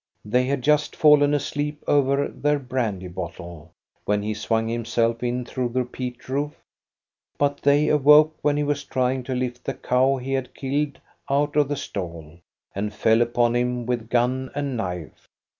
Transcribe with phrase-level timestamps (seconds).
[0.25, 3.69] They had just fallen asleep over their brandy bottle,
[4.05, 6.53] when he swung him self in through the peat roof;
[7.37, 10.97] but they awoke, when he was trying to lift the cow he had killed
[11.29, 12.39] out of the stall,
[12.73, 15.27] and fell upon him with gun and knife.